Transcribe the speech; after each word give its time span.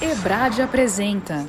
Ebrad 0.00 0.60
apresenta. 0.60 1.44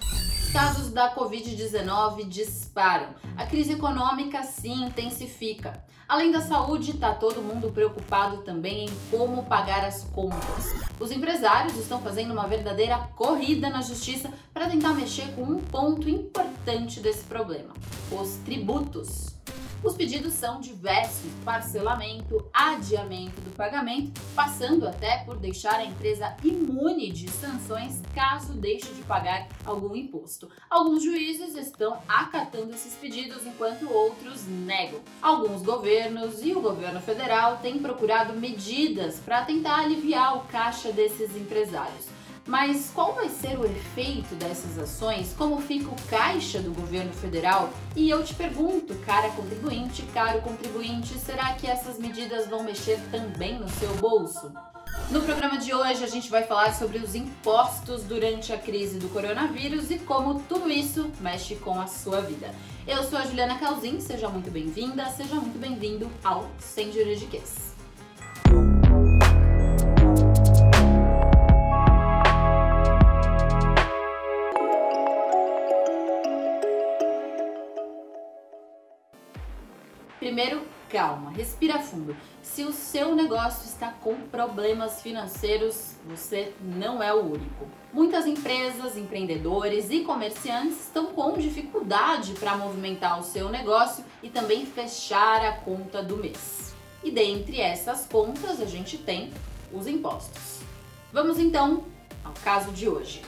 Os 0.00 0.50
casos 0.50 0.90
da 0.90 1.14
Covid-19 1.14 2.28
disparam. 2.28 3.14
A 3.36 3.46
crise 3.46 3.74
econômica 3.74 4.42
se 4.42 4.68
intensifica. 4.68 5.84
Além 6.08 6.32
da 6.32 6.40
saúde, 6.40 6.90
está 6.90 7.14
todo 7.14 7.40
mundo 7.40 7.70
preocupado 7.70 8.38
também 8.38 8.86
em 8.86 8.90
como 9.08 9.44
pagar 9.44 9.84
as 9.84 10.02
contas. 10.02 10.74
Os 10.98 11.12
empresários 11.12 11.76
estão 11.76 12.00
fazendo 12.00 12.32
uma 12.32 12.48
verdadeira 12.48 12.98
corrida 13.14 13.70
na 13.70 13.80
justiça 13.80 14.32
para 14.52 14.68
tentar 14.68 14.94
mexer 14.94 15.32
com 15.36 15.44
um 15.44 15.60
ponto 15.60 16.10
importante 16.10 16.98
desse 16.98 17.22
problema: 17.22 17.72
os 18.10 18.34
tributos. 18.44 19.36
Os 19.82 19.96
pedidos 19.96 20.34
são 20.34 20.60
diversos: 20.60 21.30
parcelamento, 21.44 22.46
adiamento 22.52 23.40
do 23.40 23.50
pagamento, 23.56 24.20
passando 24.34 24.86
até 24.86 25.18
por 25.24 25.36
deixar 25.38 25.74
a 25.74 25.84
empresa 25.84 26.36
imune 26.44 27.10
de 27.10 27.28
sanções 27.28 28.00
caso 28.14 28.52
deixe 28.52 28.92
de 28.94 29.02
pagar 29.02 29.48
algum 29.64 29.96
imposto. 29.96 30.48
Alguns 30.70 31.02
juízes 31.02 31.56
estão 31.56 32.00
acatando 32.06 32.72
esses 32.72 32.94
pedidos 32.94 33.44
enquanto 33.44 33.90
outros 33.90 34.46
negam. 34.46 35.00
Alguns 35.20 35.62
governos 35.62 36.44
e 36.44 36.52
o 36.52 36.60
governo 36.60 37.00
federal 37.00 37.58
têm 37.58 37.80
procurado 37.80 38.34
medidas 38.34 39.18
para 39.18 39.44
tentar 39.44 39.80
aliviar 39.80 40.36
o 40.36 40.42
caixa 40.42 40.92
desses 40.92 41.34
empresários. 41.36 42.21
Mas 42.46 42.90
qual 42.92 43.14
vai 43.14 43.28
ser 43.28 43.58
o 43.58 43.64
efeito 43.64 44.34
dessas 44.34 44.76
ações? 44.76 45.32
Como 45.38 45.60
fica 45.60 45.88
o 45.88 46.02
caixa 46.08 46.60
do 46.60 46.72
governo 46.72 47.12
federal? 47.12 47.70
E 47.94 48.10
eu 48.10 48.24
te 48.24 48.34
pergunto, 48.34 48.94
cara 49.06 49.28
contribuinte, 49.30 50.02
caro 50.12 50.42
contribuinte, 50.42 51.16
será 51.18 51.54
que 51.54 51.68
essas 51.68 51.98
medidas 51.98 52.48
vão 52.48 52.64
mexer 52.64 53.00
também 53.10 53.58
no 53.58 53.68
seu 53.68 53.94
bolso? 53.96 54.52
No 55.10 55.22
programa 55.22 55.56
de 55.58 55.72
hoje 55.72 56.02
a 56.02 56.08
gente 56.08 56.30
vai 56.30 56.42
falar 56.42 56.74
sobre 56.74 56.98
os 56.98 57.14
impostos 57.14 58.02
durante 58.02 58.52
a 58.52 58.58
crise 58.58 58.98
do 58.98 59.08
coronavírus 59.08 59.90
e 59.90 59.98
como 59.98 60.40
tudo 60.42 60.68
isso 60.68 61.10
mexe 61.20 61.54
com 61.54 61.80
a 61.80 61.86
sua 61.86 62.20
vida. 62.20 62.52
Eu 62.86 63.02
sou 63.04 63.18
a 63.18 63.22
Juliana 63.24 63.58
Calzin, 63.58 64.00
seja 64.00 64.28
muito 64.28 64.50
bem-vinda, 64.50 65.06
seja 65.10 65.36
muito 65.36 65.58
bem-vindo 65.58 66.10
ao 66.24 66.48
Sem 66.58 66.92
Juridiquês. 66.92 67.71
Primeiro, 80.22 80.62
calma, 80.88 81.32
respira 81.32 81.80
fundo. 81.80 82.16
Se 82.40 82.62
o 82.62 82.72
seu 82.72 83.12
negócio 83.12 83.64
está 83.64 83.90
com 83.90 84.14
problemas 84.14 85.02
financeiros, 85.02 85.96
você 86.06 86.52
não 86.60 87.02
é 87.02 87.12
o 87.12 87.24
único. 87.24 87.66
Muitas 87.92 88.24
empresas, 88.24 88.96
empreendedores 88.96 89.90
e 89.90 90.04
comerciantes 90.04 90.78
estão 90.86 91.06
com 91.06 91.32
dificuldade 91.36 92.34
para 92.34 92.56
movimentar 92.56 93.18
o 93.18 93.24
seu 93.24 93.48
negócio 93.48 94.04
e 94.22 94.30
também 94.30 94.64
fechar 94.64 95.44
a 95.44 95.54
conta 95.54 96.00
do 96.04 96.16
mês. 96.16 96.72
E 97.02 97.10
dentre 97.10 97.60
essas 97.60 98.06
contas, 98.06 98.60
a 98.60 98.64
gente 98.64 98.96
tem 98.98 99.32
os 99.72 99.88
impostos. 99.88 100.60
Vamos 101.12 101.40
então 101.40 101.82
ao 102.22 102.32
caso 102.44 102.70
de 102.70 102.88
hoje. 102.88 103.22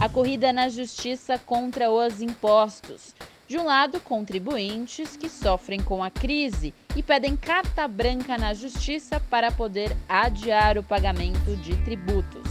A 0.00 0.08
corrida 0.08 0.50
na 0.50 0.70
justiça 0.70 1.38
contra 1.38 1.90
os 1.90 2.22
impostos. 2.22 3.14
De 3.48 3.56
um 3.56 3.64
lado, 3.64 3.98
contribuintes 3.98 5.16
que 5.16 5.26
sofrem 5.26 5.80
com 5.80 6.04
a 6.04 6.10
crise 6.10 6.74
e 6.94 7.02
pedem 7.02 7.34
carta 7.34 7.88
branca 7.88 8.36
na 8.36 8.52
justiça 8.52 9.18
para 9.30 9.50
poder 9.50 9.96
adiar 10.06 10.76
o 10.76 10.82
pagamento 10.82 11.56
de 11.62 11.74
tributos. 11.78 12.46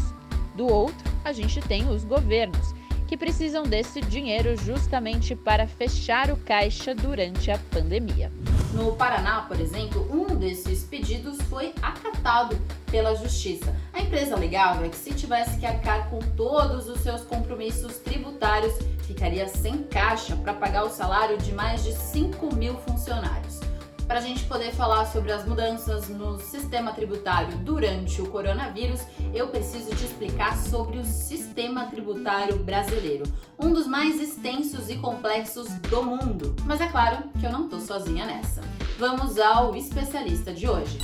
Do 0.55 0.65
outro, 0.65 0.97
a 1.23 1.31
gente 1.31 1.61
tem 1.61 1.87
os 1.87 2.03
governos, 2.03 2.73
que 3.07 3.15
precisam 3.15 3.61
desse 3.61 4.01
dinheiro 4.01 4.57
justamente 4.57 5.35
para 5.35 5.67
fechar 5.67 6.31
o 6.31 6.37
caixa 6.37 6.95
durante 6.95 7.51
a 7.51 7.59
pandemia. 7.69 8.31
No 8.73 8.95
Paraná, 8.95 9.41
por 9.41 9.59
exemplo, 9.59 10.09
um 10.11 10.35
desses 10.35 10.83
pedidos 10.83 11.37
foi 11.43 11.75
acatado 11.79 12.59
pela 12.91 13.15
Justiça. 13.15 13.75
A 13.93 14.01
empresa 14.01 14.35
alegava 14.35 14.87
que 14.89 14.95
se 14.95 15.13
tivesse 15.13 15.59
que 15.59 15.65
arcar 15.65 16.09
com 16.09 16.19
todos 16.19 16.87
os 16.89 17.01
seus 17.01 17.21
compromissos 17.21 17.97
tributários, 17.97 18.73
ficaria 19.03 19.47
sem 19.47 19.83
caixa 19.83 20.35
para 20.35 20.53
pagar 20.53 20.83
o 20.83 20.89
salário 20.89 21.37
de 21.37 21.53
mais 21.53 21.83
de 21.83 21.93
5 21.93 22.55
mil 22.55 22.75
funcionários. 22.79 23.59
Para 24.07 24.19
a 24.19 24.21
gente 24.21 24.45
poder 24.45 24.71
falar 24.71 25.05
sobre 25.05 25.33
as 25.33 25.45
mudanças 25.45 26.07
no 26.07 26.39
sistema 26.39 26.93
tributário 26.93 27.57
durante 27.57 28.21
o 28.21 28.29
coronavírus, 28.29 29.01
eu 29.33 29.49
preciso 29.49 29.89
te 29.89 30.05
explicar 30.05 30.57
sobre 30.57 30.97
o 30.97 31.03
sistema 31.03 31.87
tributário 31.87 32.57
brasileiro, 32.59 33.25
um 33.59 33.73
dos 33.73 33.85
mais 33.85 34.21
extensos 34.21 34.89
e 34.89 34.95
complexos 34.95 35.67
do 35.89 36.03
mundo. 36.03 36.55
Mas 36.63 36.79
é 36.79 36.87
claro 36.87 37.23
que 37.37 37.45
eu 37.45 37.51
não 37.51 37.65
estou 37.65 37.81
sozinha 37.81 38.25
nessa. 38.25 38.61
Vamos 38.97 39.37
ao 39.37 39.75
especialista 39.75 40.53
de 40.53 40.69
hoje. 40.69 40.97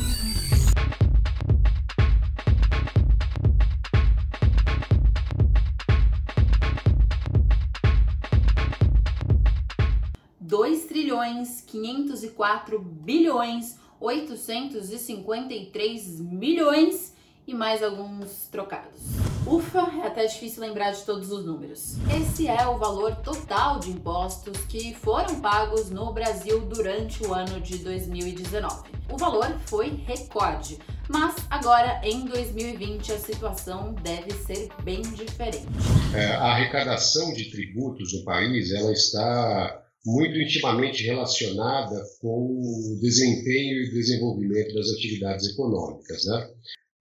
Trilhões 11.24 11.62
504 11.62 12.78
bilhões 12.80 13.78
853 14.00 16.20
milhões 16.20 17.14
e 17.48 17.54
mais 17.54 17.82
alguns 17.82 18.50
trocados. 18.52 19.00
Ufa, 19.48 19.90
é 20.02 20.08
até 20.08 20.26
difícil 20.26 20.62
lembrar 20.62 20.92
de 20.92 21.04
todos 21.04 21.32
os 21.32 21.46
números. 21.46 21.96
Esse 22.14 22.46
é 22.48 22.68
o 22.68 22.78
valor 22.78 23.16
total 23.18 23.80
de 23.80 23.92
impostos 23.92 24.58
que 24.66 24.94
foram 24.94 25.40
pagos 25.40 25.90
no 25.90 26.12
Brasil 26.12 26.60
durante 26.62 27.26
o 27.26 27.34
ano 27.34 27.62
de 27.62 27.78
2019. 27.78 28.90
O 29.12 29.18
valor 29.18 29.58
foi 29.66 29.90
recorde, 30.06 30.80
mas 31.10 31.36
agora 31.50 32.02
em 32.04 32.26
2020 32.26 33.14
a 33.14 33.20
situação 33.20 33.94
deve 34.02 34.32
ser 34.32 34.70
bem 34.84 35.02
diferente. 35.02 35.68
É, 36.14 36.36
a 36.36 36.52
arrecadação 36.54 37.34
de 37.34 37.50
tributos 37.52 38.14
no 38.14 38.26
país 38.26 38.74
ela 38.74 38.92
está 38.92 39.83
muito 40.06 40.38
intimamente 40.38 41.04
relacionada 41.04 41.96
com 42.20 42.60
o 42.60 43.00
desempenho 43.00 43.84
e 43.84 43.92
desenvolvimento 43.92 44.74
das 44.74 44.90
atividades 44.90 45.50
econômicas. 45.50 46.26
Né? 46.26 46.50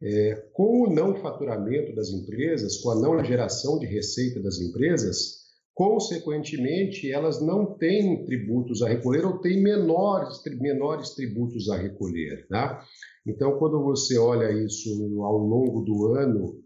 É, 0.04 0.34
com 0.52 0.82
o 0.82 0.94
não 0.94 1.16
faturamento 1.16 1.94
das 1.94 2.10
empresas, 2.10 2.78
com 2.78 2.90
a 2.90 3.00
não 3.00 3.24
geração 3.24 3.78
de 3.78 3.86
receita 3.86 4.40
das 4.40 4.60
empresas, 4.60 5.42
consequentemente, 5.74 7.10
elas 7.10 7.40
não 7.40 7.76
têm 7.76 8.24
tributos 8.24 8.82
a 8.82 8.88
recolher 8.88 9.24
ou 9.24 9.38
têm 9.38 9.60
menores, 9.60 10.40
menores 10.60 11.10
tributos 11.10 11.68
a 11.70 11.76
recolher. 11.76 12.46
Né? 12.50 12.78
Então, 13.26 13.58
quando 13.58 13.82
você 13.82 14.18
olha 14.18 14.52
isso 14.64 14.90
ao 15.22 15.38
longo 15.38 15.82
do 15.82 16.14
ano, 16.14 16.61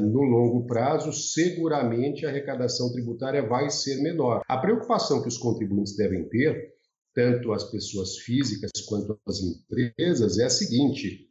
no 0.00 0.22
longo 0.22 0.66
prazo, 0.66 1.12
seguramente 1.12 2.26
a 2.26 2.30
arrecadação 2.30 2.90
tributária 2.92 3.46
vai 3.46 3.70
ser 3.70 4.02
menor. 4.02 4.42
A 4.48 4.58
preocupação 4.58 5.22
que 5.22 5.28
os 5.28 5.38
contribuintes 5.38 5.96
devem 5.96 6.28
ter, 6.28 6.74
tanto 7.14 7.52
as 7.52 7.64
pessoas 7.70 8.16
físicas 8.18 8.70
quanto 8.88 9.18
as 9.26 9.40
empresas, 9.40 10.38
é 10.38 10.44
a 10.44 10.50
seguinte: 10.50 11.28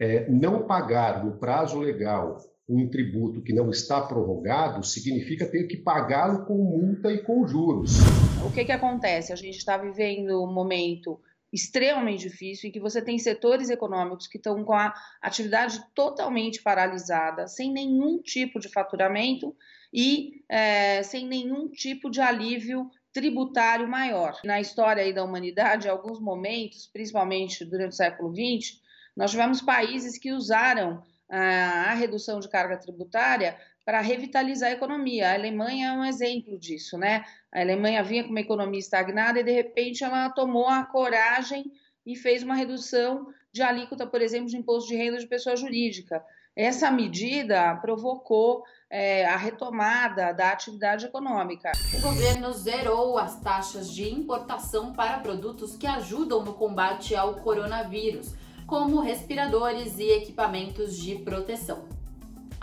é, 0.00 0.30
não 0.30 0.66
pagar 0.66 1.24
no 1.24 1.38
prazo 1.38 1.78
legal 1.78 2.38
um 2.68 2.88
tributo 2.88 3.42
que 3.42 3.52
não 3.52 3.70
está 3.70 4.00
prorrogado 4.00 4.84
significa 4.86 5.46
ter 5.46 5.64
que 5.64 5.76
pagá-lo 5.76 6.46
com 6.46 6.56
multa 6.56 7.12
e 7.12 7.22
com 7.22 7.46
juros. 7.46 7.98
O 8.46 8.52
que, 8.52 8.64
que 8.64 8.72
acontece? 8.72 9.32
A 9.32 9.36
gente 9.36 9.58
está 9.58 9.76
vivendo 9.76 10.42
um 10.42 10.52
momento 10.52 11.20
extremamente 11.52 12.28
difícil 12.28 12.68
e 12.68 12.72
que 12.72 12.80
você 12.80 13.02
tem 13.02 13.18
setores 13.18 13.68
econômicos 13.68 14.26
que 14.26 14.38
estão 14.38 14.64
com 14.64 14.72
a 14.72 14.94
atividade 15.20 15.80
totalmente 15.94 16.62
paralisada, 16.62 17.46
sem 17.46 17.70
nenhum 17.70 18.20
tipo 18.22 18.58
de 18.58 18.68
faturamento 18.68 19.54
e 19.92 20.42
é, 20.48 21.02
sem 21.02 21.26
nenhum 21.26 21.68
tipo 21.68 22.10
de 22.10 22.20
alívio 22.20 22.90
tributário 23.12 23.86
maior. 23.86 24.40
Na 24.44 24.60
história 24.60 25.02
aí 25.02 25.12
da 25.12 25.22
humanidade, 25.22 25.86
em 25.86 25.90
alguns 25.90 26.18
momentos, 26.18 26.86
principalmente 26.86 27.64
durante 27.64 27.92
o 27.92 27.96
século 27.96 28.34
XX, 28.34 28.80
nós 29.14 29.30
tivemos 29.30 29.60
países 29.60 30.18
que 30.18 30.32
usaram 30.32 31.04
a 31.28 31.94
redução 31.94 32.40
de 32.40 32.48
carga 32.48 32.76
tributária 32.76 33.56
para 33.84 34.00
revitalizar 34.00 34.70
a 34.70 34.74
economia. 34.74 35.30
A 35.30 35.34
Alemanha 35.34 35.88
é 35.88 35.92
um 35.92 36.04
exemplo 36.04 36.58
disso, 36.58 36.96
né? 36.96 37.24
A 37.52 37.60
Alemanha 37.60 38.02
vinha 38.02 38.24
com 38.24 38.30
uma 38.30 38.40
economia 38.40 38.78
estagnada 38.78 39.40
e 39.40 39.44
de 39.44 39.52
repente 39.52 40.04
ela 40.04 40.30
tomou 40.30 40.68
a 40.68 40.84
coragem 40.84 41.70
e 42.06 42.16
fez 42.16 42.42
uma 42.42 42.54
redução 42.54 43.28
de 43.52 43.62
alíquota, 43.62 44.06
por 44.06 44.22
exemplo, 44.22 44.48
de 44.48 44.56
imposto 44.56 44.88
de 44.88 44.96
renda 44.96 45.18
de 45.18 45.26
pessoa 45.26 45.56
jurídica. 45.56 46.24
Essa 46.54 46.90
medida 46.90 47.74
provocou 47.76 48.62
é, 48.90 49.24
a 49.24 49.36
retomada 49.36 50.32
da 50.32 50.50
atividade 50.50 51.06
econômica. 51.06 51.72
O 51.96 52.00
governo 52.02 52.52
zerou 52.52 53.18
as 53.18 53.40
taxas 53.40 53.90
de 53.90 54.10
importação 54.12 54.92
para 54.92 55.18
produtos 55.18 55.76
que 55.76 55.86
ajudam 55.86 56.44
no 56.44 56.52
combate 56.54 57.14
ao 57.14 57.36
coronavírus, 57.36 58.34
como 58.66 59.00
respiradores 59.00 59.98
e 59.98 60.10
equipamentos 60.10 60.96
de 60.96 61.16
proteção. 61.16 62.01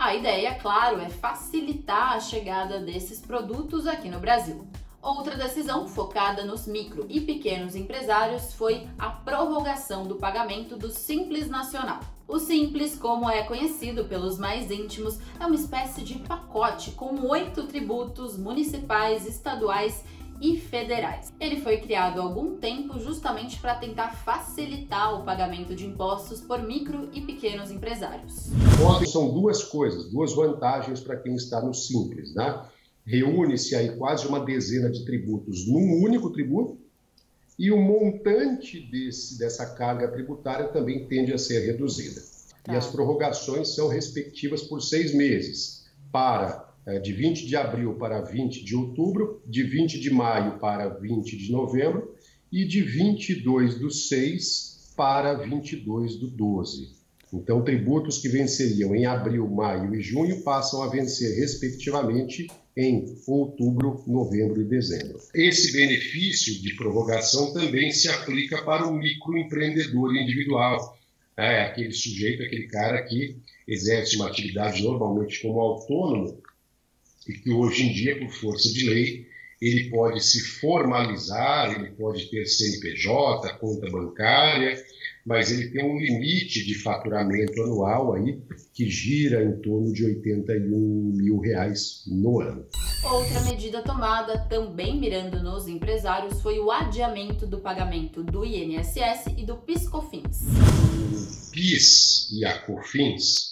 A 0.00 0.14
ideia, 0.14 0.54
claro, 0.54 0.98
é 0.98 1.10
facilitar 1.10 2.14
a 2.14 2.20
chegada 2.20 2.80
desses 2.80 3.20
produtos 3.20 3.86
aqui 3.86 4.08
no 4.08 4.18
Brasil. 4.18 4.66
Outra 5.02 5.36
decisão 5.36 5.86
focada 5.86 6.42
nos 6.42 6.66
micro 6.66 7.04
e 7.06 7.20
pequenos 7.20 7.76
empresários 7.76 8.54
foi 8.54 8.88
a 8.98 9.10
prorrogação 9.10 10.06
do 10.06 10.16
pagamento 10.16 10.74
do 10.74 10.88
Simples 10.88 11.50
Nacional. 11.50 12.00
O 12.26 12.38
Simples, 12.38 12.96
como 12.96 13.28
é 13.28 13.42
conhecido 13.42 14.06
pelos 14.06 14.38
mais 14.38 14.70
íntimos, 14.70 15.18
é 15.38 15.44
uma 15.44 15.54
espécie 15.54 16.00
de 16.00 16.18
pacote 16.20 16.92
com 16.92 17.20
oito 17.28 17.66
tributos 17.66 18.38
municipais, 18.38 19.26
estaduais 19.26 20.02
federais. 20.58 21.32
Ele 21.38 21.60
foi 21.60 21.78
criado 21.78 22.20
há 22.20 22.24
algum 22.24 22.56
tempo 22.56 22.98
justamente 22.98 23.60
para 23.60 23.74
tentar 23.74 24.12
facilitar 24.12 25.20
o 25.20 25.24
pagamento 25.24 25.74
de 25.74 25.86
impostos 25.86 26.40
por 26.40 26.62
micro 26.62 27.10
e 27.12 27.20
pequenos 27.20 27.70
empresários. 27.70 28.50
São 29.06 29.32
duas 29.32 29.62
coisas, 29.64 30.10
duas 30.10 30.34
vantagens 30.34 31.00
para 31.00 31.16
quem 31.16 31.34
está 31.34 31.60
no 31.60 31.74
Simples, 31.74 32.34
né? 32.34 32.64
reúne-se 33.10 33.74
aí 33.74 33.96
quase 33.96 34.26
uma 34.26 34.38
dezena 34.44 34.90
de 34.90 35.04
tributos 35.04 35.66
num 35.66 36.02
único 36.02 36.30
tributo, 36.30 36.78
e 37.58 37.70
o 37.70 37.76
montante 37.76 38.80
desse, 38.80 39.38
dessa 39.38 39.66
carga 39.74 40.08
tributária 40.08 40.68
também 40.68 41.06
tende 41.06 41.32
a 41.32 41.38
ser 41.38 41.66
reduzida. 41.66 42.22
Tá. 42.62 42.72
E 42.72 42.76
as 42.76 42.86
prorrogações 42.86 43.74
são 43.74 43.88
respectivas 43.88 44.62
por 44.62 44.80
seis 44.80 45.12
meses, 45.12 45.84
para 46.10 46.69
de 46.98 47.12
20 47.12 47.46
de 47.46 47.56
abril 47.56 47.94
para 47.94 48.20
20 48.20 48.64
de 48.64 48.74
outubro, 48.74 49.42
de 49.46 49.62
20 49.62 50.00
de 50.00 50.10
maio 50.10 50.58
para 50.58 50.88
20 50.88 51.36
de 51.36 51.52
novembro 51.52 52.14
e 52.50 52.64
de 52.64 52.82
22 52.82 53.78
do 53.78 53.90
6 53.90 54.92
para 54.96 55.34
22 55.34 56.16
do 56.16 56.26
12. 56.28 57.00
Então, 57.32 57.62
tributos 57.62 58.18
que 58.18 58.28
venceriam 58.28 58.94
em 58.94 59.06
abril, 59.06 59.48
maio 59.48 59.94
e 59.94 60.00
junho 60.00 60.42
passam 60.42 60.82
a 60.82 60.88
vencer, 60.88 61.38
respectivamente, 61.38 62.48
em 62.76 63.16
outubro, 63.26 64.02
novembro 64.06 64.60
e 64.60 64.64
dezembro. 64.64 65.18
Esse 65.32 65.72
benefício 65.72 66.60
de 66.60 66.74
prorrogação 66.74 67.52
também 67.52 67.92
se 67.92 68.08
aplica 68.08 68.62
para 68.62 68.86
o 68.86 68.94
microempreendedor 68.94 70.16
individual. 70.16 70.98
É 71.36 71.62
aquele 71.62 71.92
sujeito, 71.92 72.42
aquele 72.42 72.66
cara 72.66 73.02
que 73.02 73.36
exerce 73.66 74.16
uma 74.16 74.26
atividade 74.26 74.82
normalmente 74.82 75.40
como 75.40 75.60
autônomo 75.60 76.42
e 77.30 77.34
que 77.34 77.50
hoje 77.50 77.84
em 77.84 77.92
dia, 77.92 78.18
por 78.18 78.30
força 78.32 78.72
de 78.72 78.90
lei, 78.90 79.30
ele 79.60 79.90
pode 79.90 80.20
se 80.24 80.40
formalizar, 80.40 81.72
ele 81.72 81.90
pode 81.90 82.30
ter 82.30 82.46
CNPJ, 82.46 83.58
conta 83.58 83.90
bancária, 83.90 84.82
mas 85.24 85.52
ele 85.52 85.68
tem 85.68 85.84
um 85.84 85.98
limite 85.98 86.64
de 86.64 86.74
faturamento 86.74 87.62
anual 87.62 88.14
aí 88.14 88.40
que 88.74 88.88
gira 88.88 89.44
em 89.44 89.60
torno 89.60 89.92
de 89.92 90.04
81 90.06 91.12
mil 91.14 91.38
reais 91.38 92.02
no 92.06 92.40
ano. 92.40 92.66
Outra 93.04 93.40
medida 93.42 93.82
tomada, 93.82 94.38
também 94.48 94.98
mirando 94.98 95.42
nos 95.42 95.68
empresários, 95.68 96.40
foi 96.40 96.58
o 96.58 96.70
adiamento 96.70 97.46
do 97.46 97.60
pagamento 97.60 98.24
do 98.24 98.44
INSS 98.44 99.26
e 99.36 99.44
do 99.44 99.56
PIS/COFINS. 99.58 100.46
O 101.12 101.50
PIS 101.52 102.30
e 102.32 102.44
a 102.44 102.58
COFINS 102.60 103.49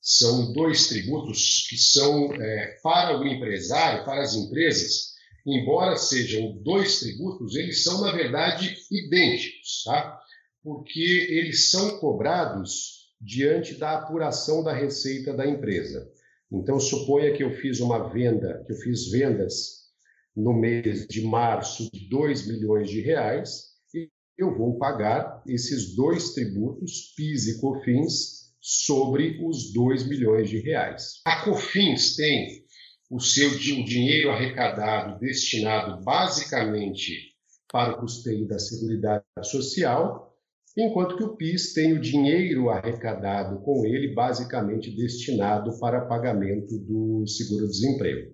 são 0.00 0.52
dois 0.52 0.88
tributos 0.88 1.66
que 1.68 1.76
são 1.76 2.32
é, 2.34 2.78
para 2.82 3.18
o 3.18 3.26
empresário, 3.26 4.04
para 4.04 4.22
as 4.22 4.34
empresas, 4.34 5.10
embora 5.46 5.96
sejam 5.96 6.56
dois 6.62 7.00
tributos, 7.00 7.54
eles 7.54 7.84
são 7.84 8.00
na 8.00 8.12
verdade 8.12 8.76
idênticos, 8.90 9.82
tá? 9.84 10.20
porque 10.62 11.26
eles 11.30 11.70
são 11.70 11.98
cobrados 11.98 13.10
diante 13.20 13.74
da 13.74 13.98
apuração 13.98 14.62
da 14.62 14.72
receita 14.72 15.32
da 15.34 15.46
empresa. 15.46 16.10
Então, 16.50 16.80
suponha 16.80 17.32
que 17.32 17.44
eu 17.44 17.52
fiz 17.56 17.80
uma 17.80 18.12
venda, 18.12 18.64
que 18.66 18.72
eu 18.72 18.76
fiz 18.76 19.10
vendas 19.10 19.80
no 20.34 20.52
mês 20.52 21.06
de 21.06 21.22
março 21.22 21.90
de 21.92 22.08
2 22.08 22.48
milhões 22.48 22.88
de 22.90 23.00
reais, 23.00 23.70
e 23.94 24.08
eu 24.38 24.56
vou 24.56 24.78
pagar 24.78 25.42
esses 25.46 25.94
dois 25.94 26.32
tributos, 26.32 27.12
PIS 27.16 27.46
e 27.48 27.60
COFINS, 27.60 28.39
sobre 28.60 29.40
os 29.42 29.72
2 29.72 30.08
milhões 30.08 30.50
de 30.50 30.58
reais. 30.60 31.20
A 31.24 31.44
COFINS 31.44 32.16
tem 32.16 32.64
o 33.10 33.18
seu 33.18 33.48
o 33.48 33.84
dinheiro 33.84 34.30
arrecadado 34.30 35.18
destinado 35.18 36.02
basicamente 36.04 37.30
para 37.72 37.94
o 37.94 38.00
custeio 38.00 38.46
da 38.46 38.58
Seguridade 38.58 39.24
Social 39.42 40.30
enquanto 40.76 41.16
que 41.16 41.24
o 41.24 41.36
PIS 41.36 41.72
tem 41.72 41.92
o 41.92 42.00
dinheiro 42.00 42.70
arrecadado 42.70 43.60
com 43.62 43.84
ele 43.84 44.14
basicamente 44.14 44.94
destinado 44.94 45.78
para 45.80 46.06
pagamento 46.06 46.78
do 46.78 47.26
seguro-desemprego. 47.26 48.32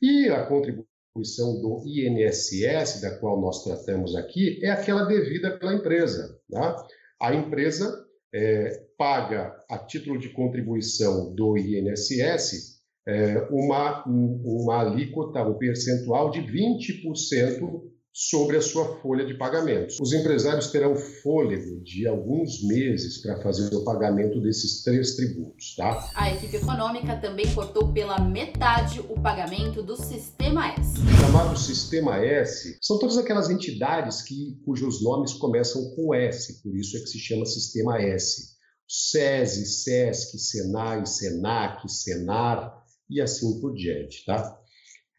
E 0.00 0.28
a 0.28 0.46
contribuição 0.46 1.60
do 1.60 1.82
INSS, 1.86 3.02
da 3.02 3.18
qual 3.18 3.40
nós 3.40 3.62
tratamos 3.62 4.16
aqui, 4.16 4.58
é 4.64 4.70
aquela 4.70 5.04
devida 5.04 5.58
pela 5.58 5.74
empresa. 5.74 6.40
Tá? 6.50 6.86
A 7.20 7.34
empresa 7.34 8.06
é, 8.32 8.86
paga, 9.00 9.56
a 9.70 9.78
título 9.78 10.18
de 10.18 10.28
contribuição 10.28 11.34
do 11.34 11.56
INSS, 11.56 12.80
é, 13.08 13.48
uma, 13.50 14.04
uma 14.06 14.80
alíquota, 14.80 15.42
um 15.42 15.56
percentual 15.56 16.30
de 16.30 16.40
20% 16.40 17.80
sobre 18.12 18.58
a 18.58 18.60
sua 18.60 19.00
folha 19.00 19.24
de 19.24 19.38
pagamentos. 19.38 19.96
Os 19.98 20.12
empresários 20.12 20.70
terão 20.70 20.94
fôlego 20.94 21.82
de 21.82 22.06
alguns 22.06 22.62
meses 22.62 23.22
para 23.22 23.40
fazer 23.40 23.74
o 23.74 23.84
pagamento 23.84 24.38
desses 24.38 24.82
três 24.82 25.16
tributos, 25.16 25.74
tá? 25.76 26.10
A 26.14 26.34
equipe 26.34 26.56
econômica 26.56 27.16
também 27.16 27.46
cortou 27.54 27.90
pela 27.94 28.18
metade 28.18 29.00
o 29.00 29.18
pagamento 29.18 29.82
do 29.82 29.96
Sistema 29.96 30.74
S. 30.74 31.00
O 31.00 31.20
chamado 31.24 31.58
Sistema 31.58 32.18
S 32.18 32.76
são 32.82 32.98
todas 32.98 33.16
aquelas 33.16 33.48
entidades 33.48 34.20
que, 34.20 34.60
cujos 34.62 35.02
nomes 35.02 35.32
começam 35.32 35.94
com 35.96 36.14
S, 36.14 36.60
por 36.62 36.76
isso 36.76 36.98
é 36.98 37.00
que 37.00 37.06
se 37.06 37.18
chama 37.18 37.46
Sistema 37.46 37.96
S. 37.98 38.59
SESI, 38.92 39.66
SESC, 39.66 40.36
SENAI, 40.36 41.06
SENAC, 41.06 41.88
SENAR 41.88 42.84
e 43.08 43.20
assim 43.20 43.60
por 43.60 43.72
diante, 43.72 44.24
tá? 44.24 44.60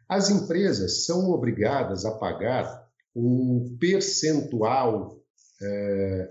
As 0.09 0.29
empresas 0.29 1.05
são 1.05 1.29
obrigadas 1.29 2.03
a 2.03 2.11
pagar 2.11 2.85
um 3.15 3.77
percentual 3.79 5.17
é, 5.61 6.29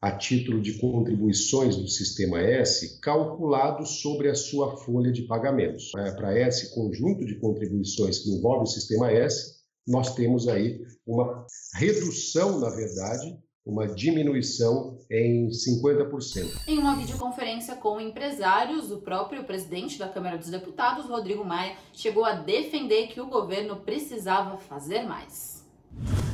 a 0.00 0.10
título 0.10 0.60
de 0.60 0.80
contribuições 0.80 1.76
do 1.76 1.86
Sistema 1.86 2.40
S 2.40 2.98
calculado 3.00 3.86
sobre 3.86 4.28
a 4.28 4.34
sua 4.34 4.76
folha 4.78 5.12
de 5.12 5.22
pagamentos. 5.22 5.92
É, 5.96 6.10
Para 6.10 6.36
esse 6.36 6.74
conjunto 6.74 7.24
de 7.24 7.38
contribuições 7.38 8.18
que 8.18 8.30
envolve 8.30 8.64
o 8.64 8.66
Sistema 8.66 9.12
S, 9.12 9.52
nós 9.86 10.16
temos 10.16 10.48
aí 10.48 10.80
uma 11.06 11.46
redução, 11.74 12.58
na 12.58 12.70
verdade, 12.70 13.38
uma 13.64 13.86
diminuição 13.86 14.98
em 15.10 15.48
50%. 15.48 16.66
Em 16.66 16.78
uma 16.78 16.96
videoconferência 16.96 17.76
com 17.76 18.00
empresários, 18.00 18.90
o 18.90 18.98
próprio 18.98 19.44
presidente 19.44 19.98
da 19.98 20.08
Câmara 20.08 20.36
dos 20.36 20.50
Deputados, 20.50 21.06
Rodrigo 21.06 21.44
Maia, 21.44 21.76
chegou 21.92 22.24
a 22.24 22.34
defender 22.34 23.08
que 23.08 23.20
o 23.20 23.28
governo 23.28 23.76
precisava 23.76 24.58
fazer 24.58 25.02
mais. 25.02 25.64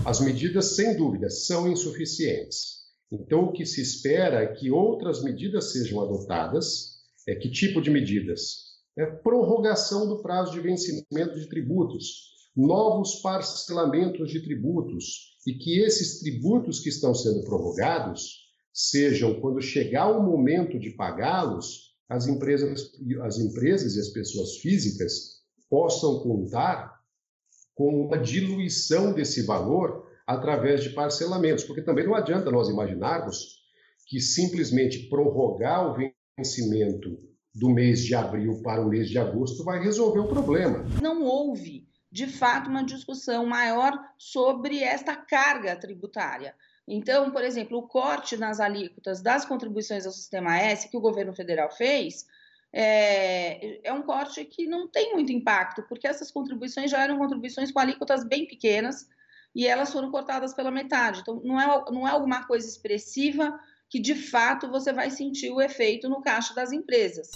As 0.06 0.20
medidas, 0.20 0.76
sem 0.76 0.96
dúvida, 0.96 1.28
são 1.28 1.70
insuficientes. 1.70 2.78
Então, 3.12 3.44
o 3.44 3.52
que 3.52 3.66
se 3.66 3.82
espera 3.82 4.42
é 4.42 4.54
que 4.54 4.70
outras 4.70 5.22
medidas 5.22 5.72
sejam 5.72 6.00
adotadas. 6.00 6.98
É 7.26 7.34
que 7.34 7.50
tipo 7.50 7.82
de 7.82 7.90
medidas? 7.90 8.68
É 8.96 9.04
prorrogação 9.04 10.08
do 10.08 10.22
prazo 10.22 10.52
de 10.52 10.60
vencimento 10.60 11.38
de 11.38 11.46
tributos, 11.48 12.37
novos 12.58 13.20
parcelamentos 13.20 14.32
de 14.32 14.42
tributos, 14.42 15.36
e 15.46 15.54
que 15.54 15.78
esses 15.78 16.18
tributos 16.18 16.80
que 16.80 16.88
estão 16.88 17.14
sendo 17.14 17.44
prorrogados 17.44 18.48
sejam, 18.72 19.40
quando 19.40 19.62
chegar 19.62 20.10
o 20.10 20.20
momento 20.20 20.76
de 20.76 20.90
pagá-los, 20.90 21.94
as 22.08 22.26
empresas, 22.26 22.90
as 23.22 23.38
empresas 23.38 23.94
e 23.94 24.00
as 24.00 24.08
pessoas 24.08 24.56
físicas 24.56 25.38
possam 25.70 26.18
contar 26.18 26.98
com 27.76 28.06
uma 28.06 28.18
diluição 28.18 29.12
desse 29.12 29.42
valor 29.42 30.08
através 30.26 30.82
de 30.82 30.90
parcelamentos, 30.90 31.62
porque 31.62 31.82
também 31.82 32.06
não 32.06 32.14
adianta 32.14 32.50
nós 32.50 32.68
imaginarmos 32.68 33.58
que 34.08 34.20
simplesmente 34.20 35.08
prorrogar 35.08 35.92
o 35.92 36.12
vencimento 36.36 37.18
do 37.54 37.70
mês 37.70 38.00
de 38.00 38.14
abril 38.14 38.60
para 38.62 38.84
o 38.84 38.88
mês 38.88 39.08
de 39.08 39.18
agosto 39.18 39.62
vai 39.62 39.82
resolver 39.82 40.20
o 40.20 40.28
problema. 40.28 40.84
Não 41.00 41.22
houve 41.22 41.87
de 42.10 42.26
fato, 42.26 42.70
uma 42.70 42.84
discussão 42.84 43.44
maior 43.46 43.92
sobre 44.16 44.82
esta 44.82 45.14
carga 45.14 45.76
tributária. 45.76 46.54
Então, 46.86 47.30
por 47.30 47.44
exemplo, 47.44 47.78
o 47.78 47.86
corte 47.86 48.36
nas 48.36 48.60
alíquotas 48.60 49.20
das 49.20 49.44
contribuições 49.44 50.06
ao 50.06 50.12
Sistema 50.12 50.58
S 50.58 50.88
que 50.88 50.96
o 50.96 51.00
governo 51.00 51.34
federal 51.34 51.70
fez 51.70 52.26
é, 52.72 53.86
é, 53.86 53.92
um 53.92 54.02
corte 54.02 54.44
que 54.44 54.66
não 54.66 54.88
tem 54.88 55.12
muito 55.12 55.32
impacto, 55.32 55.82
porque 55.82 56.06
essas 56.06 56.30
contribuições 56.30 56.90
já 56.90 57.02
eram 57.02 57.18
contribuições 57.18 57.70
com 57.70 57.78
alíquotas 57.78 58.24
bem 58.24 58.46
pequenas 58.46 59.08
e 59.54 59.66
elas 59.66 59.92
foram 59.92 60.10
cortadas 60.10 60.54
pela 60.54 60.70
metade. 60.70 61.20
Então, 61.20 61.40
não 61.44 61.60
é, 61.60 61.84
não 61.90 62.08
é 62.08 62.10
alguma 62.10 62.46
coisa 62.46 62.66
expressiva 62.66 63.58
que 63.90 63.98
de 63.98 64.14
fato 64.14 64.68
você 64.68 64.92
vai 64.92 65.10
sentir 65.10 65.50
o 65.50 65.60
efeito 65.60 66.08
no 66.08 66.20
caixa 66.20 66.54
das 66.54 66.72
empresas. 66.72 67.30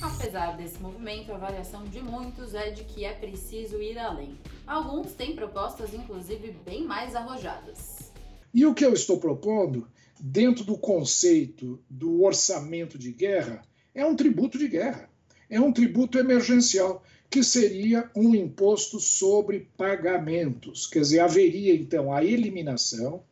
Apesar 0.00 0.56
desse 0.56 0.80
movimento, 0.80 1.32
a 1.32 1.36
avaliação 1.36 1.84
de 1.84 2.00
muitos 2.00 2.54
é 2.54 2.70
de 2.70 2.84
que 2.84 3.04
é 3.04 3.12
preciso 3.12 3.80
ir 3.80 3.98
além. 3.98 4.38
Alguns 4.66 5.12
têm 5.12 5.34
propostas, 5.34 5.94
inclusive, 5.94 6.54
bem 6.64 6.84
mais 6.84 7.14
arrojadas. 7.14 8.12
E 8.52 8.64
o 8.66 8.74
que 8.74 8.84
eu 8.84 8.92
estou 8.92 9.18
propondo, 9.18 9.88
dentro 10.20 10.64
do 10.64 10.76
conceito 10.76 11.82
do 11.88 12.22
orçamento 12.22 12.98
de 12.98 13.12
guerra, 13.12 13.62
é 13.94 14.04
um 14.04 14.14
tributo 14.14 14.58
de 14.58 14.68
guerra. 14.68 15.08
É 15.48 15.60
um 15.60 15.72
tributo 15.72 16.18
emergencial, 16.18 17.02
que 17.30 17.42
seria 17.42 18.10
um 18.14 18.34
imposto 18.34 19.00
sobre 19.00 19.68
pagamentos. 19.76 20.86
Quer 20.86 21.00
dizer, 21.00 21.20
haveria 21.20 21.74
então 21.74 22.12
a 22.12 22.24
eliminação, 22.24 23.22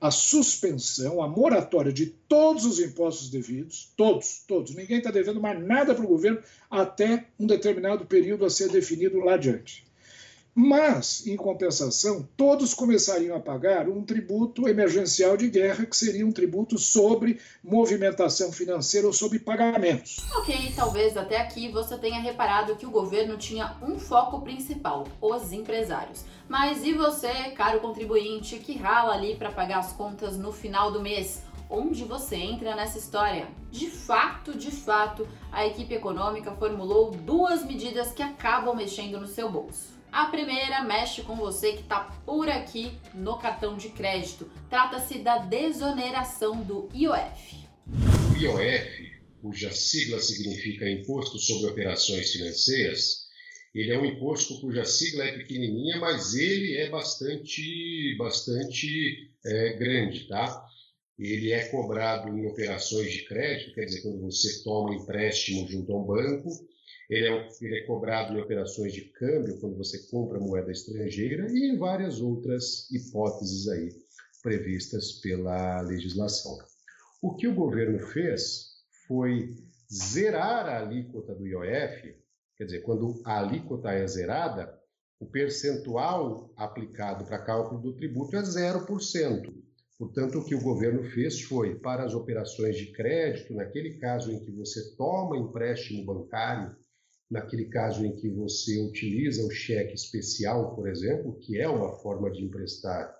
a 0.00 0.10
suspensão, 0.10 1.22
a 1.22 1.28
moratória 1.28 1.92
de 1.92 2.06
todos 2.06 2.64
os 2.64 2.80
impostos 2.80 3.28
devidos, 3.28 3.92
todos, 3.96 4.42
todos. 4.48 4.74
Ninguém 4.74 4.98
está 4.98 5.10
devendo 5.10 5.40
mais 5.40 5.60
nada 5.62 5.94
para 5.94 6.04
o 6.04 6.08
governo 6.08 6.40
até 6.70 7.26
um 7.38 7.46
determinado 7.46 8.06
período 8.06 8.44
a 8.46 8.50
ser 8.50 8.70
definido 8.70 9.18
lá 9.18 9.34
adiante. 9.34 9.89
Mas, 10.54 11.26
em 11.26 11.36
compensação, 11.36 12.28
todos 12.36 12.74
começariam 12.74 13.36
a 13.36 13.40
pagar 13.40 13.88
um 13.88 14.02
tributo 14.04 14.68
emergencial 14.68 15.36
de 15.36 15.48
guerra, 15.48 15.86
que 15.86 15.96
seria 15.96 16.26
um 16.26 16.32
tributo 16.32 16.76
sobre 16.76 17.38
movimentação 17.62 18.52
financeira 18.52 19.06
ou 19.06 19.12
sobre 19.12 19.38
pagamentos. 19.38 20.18
Ok, 20.36 20.72
talvez 20.74 21.16
até 21.16 21.40
aqui 21.40 21.68
você 21.68 21.96
tenha 21.96 22.20
reparado 22.20 22.76
que 22.76 22.86
o 22.86 22.90
governo 22.90 23.36
tinha 23.36 23.76
um 23.80 23.98
foco 23.98 24.40
principal: 24.40 25.06
os 25.20 25.52
empresários. 25.52 26.24
Mas 26.48 26.84
e 26.84 26.92
você, 26.92 27.52
caro 27.54 27.78
contribuinte, 27.78 28.58
que 28.58 28.76
rala 28.76 29.14
ali 29.14 29.36
para 29.36 29.52
pagar 29.52 29.78
as 29.78 29.92
contas 29.92 30.36
no 30.36 30.52
final 30.52 30.90
do 30.90 31.00
mês? 31.00 31.42
Onde 31.72 32.02
você 32.02 32.34
entra 32.34 32.74
nessa 32.74 32.98
história? 32.98 33.48
De 33.70 33.88
fato, 33.88 34.58
de 34.58 34.72
fato, 34.72 35.28
a 35.52 35.64
equipe 35.64 35.94
econômica 35.94 36.50
formulou 36.56 37.12
duas 37.12 37.64
medidas 37.64 38.10
que 38.10 38.24
acabam 38.24 38.74
mexendo 38.74 39.20
no 39.20 39.28
seu 39.28 39.48
bolso. 39.48 39.90
A 40.10 40.26
primeira 40.26 40.82
mexe 40.82 41.22
com 41.22 41.36
você 41.36 41.74
que 41.74 41.82
está 41.82 42.00
por 42.26 42.48
aqui 42.48 42.90
no 43.14 43.38
cartão 43.38 43.76
de 43.76 43.90
crédito. 43.90 44.50
Trata-se 44.68 45.20
da 45.20 45.38
desoneração 45.38 46.60
do 46.60 46.88
IOF. 46.92 47.64
O 48.34 48.36
IOF, 48.36 49.12
cuja 49.40 49.70
sigla 49.70 50.18
significa 50.18 50.90
Imposto 50.90 51.38
sobre 51.38 51.70
Operações 51.70 52.32
Financeiras, 52.32 53.30
ele 53.72 53.92
é 53.92 53.98
um 53.98 54.04
imposto 54.04 54.60
cuja 54.60 54.84
sigla 54.84 55.22
é 55.22 55.38
pequenininha, 55.38 56.00
mas 56.00 56.34
ele 56.34 56.76
é 56.78 56.90
bastante, 56.90 58.16
bastante 58.18 59.30
é, 59.44 59.72
grande, 59.74 60.26
tá? 60.26 60.66
Ele 61.20 61.52
é 61.52 61.68
cobrado 61.68 62.30
em 62.30 62.46
operações 62.46 63.12
de 63.12 63.26
crédito, 63.26 63.74
quer 63.74 63.84
dizer, 63.84 64.00
quando 64.00 64.22
você 64.22 64.62
toma 64.64 64.94
empréstimo 64.94 65.68
junto 65.68 65.92
a 65.92 65.98
um 65.98 66.06
banco, 66.06 66.48
ele 67.10 67.28
é, 67.28 67.48
ele 67.60 67.78
é, 67.78 67.86
cobrado 67.86 68.32
em 68.32 68.40
operações 68.40 68.94
de 68.94 69.02
câmbio, 69.02 69.60
quando 69.60 69.76
você 69.76 69.98
compra 70.10 70.40
moeda 70.40 70.72
estrangeira, 70.72 71.46
e 71.52 71.72
em 71.72 71.76
várias 71.76 72.22
outras 72.22 72.90
hipóteses 72.90 73.68
aí 73.68 73.90
previstas 74.42 75.12
pela 75.20 75.82
legislação. 75.82 76.56
O 77.20 77.34
que 77.34 77.46
o 77.46 77.54
governo 77.54 77.98
fez 77.98 78.70
foi 79.06 79.54
zerar 79.92 80.66
a 80.66 80.78
alíquota 80.78 81.34
do 81.34 81.46
IOF, 81.46 82.16
quer 82.56 82.64
dizer, 82.64 82.80
quando 82.80 83.20
a 83.26 83.40
alíquota 83.40 83.90
é 83.90 84.06
zerada, 84.06 84.74
o 85.18 85.26
percentual 85.26 86.50
aplicado 86.56 87.26
para 87.26 87.44
cálculo 87.44 87.78
do 87.78 87.94
tributo 87.94 88.36
é 88.36 88.40
0%. 88.40 89.52
Portanto, 90.00 90.38
o 90.38 90.44
que 90.46 90.54
o 90.54 90.62
governo 90.62 91.04
fez 91.10 91.42
foi, 91.42 91.78
para 91.78 92.02
as 92.04 92.14
operações 92.14 92.74
de 92.74 92.86
crédito, 92.86 93.52
naquele 93.52 93.98
caso 93.98 94.32
em 94.32 94.42
que 94.42 94.50
você 94.50 94.96
toma 94.96 95.36
empréstimo 95.36 96.06
bancário 96.06 96.74
naquele 97.30 97.66
caso 97.66 98.02
em 98.06 98.16
que 98.16 98.30
você 98.30 98.80
utiliza 98.80 99.44
o 99.44 99.50
cheque 99.50 99.92
especial, 99.92 100.74
por 100.74 100.88
exemplo, 100.88 101.38
que 101.40 101.60
é 101.60 101.68
uma 101.68 101.92
forma 101.98 102.30
de 102.30 102.42
emprestar 102.42 103.14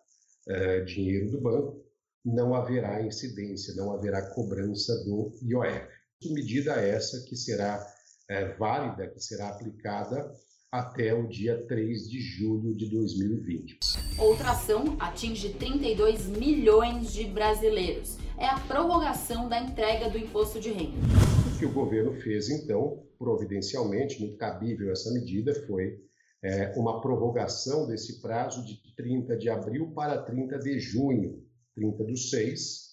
uh, 0.49 0.85
dinheiro 0.87 1.31
do 1.31 1.39
banco, 1.39 1.85
não 2.25 2.55
haverá 2.55 3.03
incidência, 3.03 3.75
não 3.75 3.93
haverá 3.93 4.31
cobrança 4.31 5.05
do 5.05 5.35
IOF. 5.43 5.87
Medida 6.33 6.73
essa 6.73 7.23
que 7.29 7.37
será 7.37 7.79
uh, 7.79 8.59
válida, 8.59 9.07
que 9.07 9.21
será 9.21 9.51
aplicada 9.51 10.33
até 10.71 11.13
o 11.13 11.27
dia 11.27 11.67
3 11.67 12.09
de 12.09 12.21
julho 12.21 12.75
de 12.75 12.89
2020. 12.89 13.79
Outra 14.19 14.53
ação 14.53 14.97
atinge 15.01 15.53
32 15.55 16.27
milhões 16.27 17.13
de 17.13 17.25
brasileiros. 17.25 18.17
É 18.39 18.47
a 18.47 18.59
prorrogação 18.61 19.49
da 19.49 19.61
entrega 19.61 20.09
do 20.09 20.17
imposto 20.17 20.61
de 20.61 20.71
renda. 20.71 20.97
O 21.55 21.59
que 21.59 21.67
o 21.67 21.73
governo 21.73 22.15
fez, 22.21 22.49
então, 22.49 23.03
providencialmente, 23.19 24.21
muito 24.21 24.37
cabível 24.37 24.93
essa 24.93 25.13
medida, 25.13 25.53
foi 25.67 25.99
é, 26.43 26.73
uma 26.77 27.01
prorrogação 27.01 27.87
desse 27.87 28.21
prazo 28.21 28.65
de 28.65 28.81
30 28.95 29.37
de 29.37 29.51
abril 29.51 29.93
para 29.93 30.23
30 30.23 30.57
de 30.59 30.79
junho, 30.79 31.45
30 31.75 32.05
do 32.05 32.17
6, 32.17 32.90